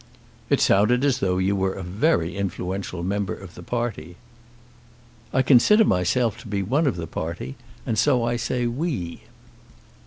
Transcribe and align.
"It 0.49 0.59
sounded 0.59 1.05
as 1.05 1.19
though 1.19 1.37
you 1.37 1.55
were 1.55 1.73
a 1.73 1.83
very 1.83 2.35
influential 2.35 3.03
member 3.03 3.35
of 3.35 3.53
the 3.53 3.61
party." 3.61 4.15
"I 5.31 5.43
consider 5.43 5.85
myself 5.85 6.39
to 6.39 6.47
be 6.47 6.63
one 6.63 6.87
of 6.87 6.95
the 6.95 7.05
party, 7.05 7.55
and 7.85 7.99
so 7.99 8.23
I 8.23 8.35
say 8.35 8.65
'We.'" 8.65 9.21